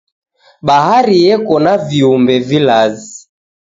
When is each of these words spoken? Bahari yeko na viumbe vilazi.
Bahari 0.67 1.15
yeko 1.25 1.55
na 1.63 1.73
viumbe 1.87 2.35
vilazi. 2.47 3.13